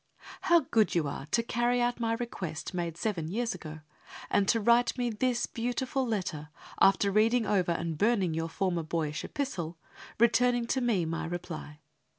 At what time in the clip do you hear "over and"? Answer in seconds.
7.45-7.99